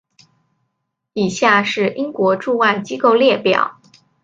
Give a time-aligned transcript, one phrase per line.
[1.13, 3.79] 以下是英国驻外机构列表。